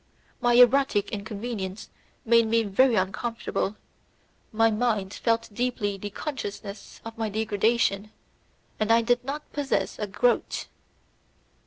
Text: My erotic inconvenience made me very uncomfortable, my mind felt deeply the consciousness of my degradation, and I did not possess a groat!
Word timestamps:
My 0.39 0.53
erotic 0.55 1.11
inconvenience 1.11 1.89
made 2.25 2.47
me 2.47 2.63
very 2.63 2.95
uncomfortable, 2.95 3.75
my 4.51 4.71
mind 4.71 5.13
felt 5.13 5.53
deeply 5.53 5.95
the 5.95 6.09
consciousness 6.09 6.99
of 7.05 7.19
my 7.19 7.29
degradation, 7.29 8.09
and 8.79 8.91
I 8.91 9.03
did 9.03 9.23
not 9.23 9.53
possess 9.53 9.99
a 9.99 10.07
groat! 10.07 10.65